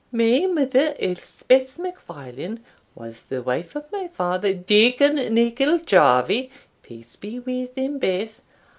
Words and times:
My 0.11 0.47
mother, 0.51 0.95
Elspeth 0.99 1.77
MacFarlane, 1.77 2.65
was 2.95 3.25
the 3.27 3.43
wife 3.43 3.75
of 3.75 3.85
my 3.91 4.07
father, 4.07 4.51
Deacon 4.51 5.17
Nicol 5.31 5.77
Jarvie 5.77 6.49
peace 6.81 7.15
be 7.15 7.37
wi' 7.37 7.69
them 7.75 7.99
baith! 7.99 8.41